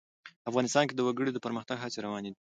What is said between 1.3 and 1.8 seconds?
د پرمختګ